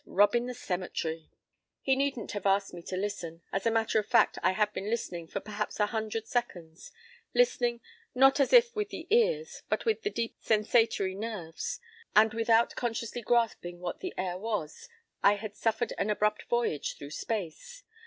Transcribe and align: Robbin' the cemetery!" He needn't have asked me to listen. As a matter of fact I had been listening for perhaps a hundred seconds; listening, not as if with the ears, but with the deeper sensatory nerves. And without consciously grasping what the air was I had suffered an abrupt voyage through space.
Robbin' 0.07 0.47
the 0.47 0.55
cemetery!" 0.55 1.29
He 1.79 1.95
needn't 1.95 2.31
have 2.31 2.47
asked 2.47 2.73
me 2.73 2.81
to 2.87 2.97
listen. 2.97 3.43
As 3.53 3.67
a 3.67 3.69
matter 3.69 3.99
of 3.99 4.07
fact 4.07 4.39
I 4.41 4.53
had 4.53 4.73
been 4.73 4.89
listening 4.89 5.27
for 5.27 5.39
perhaps 5.39 5.79
a 5.79 5.85
hundred 5.85 6.25
seconds; 6.27 6.91
listening, 7.35 7.81
not 8.15 8.39
as 8.39 8.51
if 8.51 8.75
with 8.75 8.89
the 8.89 9.05
ears, 9.11 9.61
but 9.69 9.85
with 9.85 10.01
the 10.01 10.09
deeper 10.09 10.39
sensatory 10.41 11.13
nerves. 11.13 11.79
And 12.15 12.33
without 12.33 12.75
consciously 12.75 13.21
grasping 13.21 13.79
what 13.79 13.99
the 13.99 14.15
air 14.17 14.39
was 14.39 14.89
I 15.21 15.35
had 15.35 15.55
suffered 15.55 15.93
an 15.99 16.09
abrupt 16.09 16.45
voyage 16.49 16.97
through 16.97 17.11
space. 17.11 17.83